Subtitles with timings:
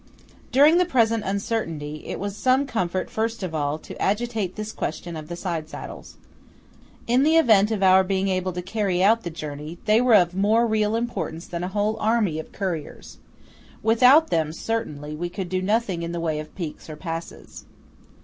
[0.51, 5.15] During the present uncertainty, it was some comfort first of all to agitate this question
[5.15, 6.17] of the side saddles.
[7.05, 10.33] In the event of our being able to carry out the journey, they were of
[10.33, 13.19] more real importance than a whole army of couriers.
[13.83, 17.65] Without them, certainly, we could do nothing in the way of peaks or passes.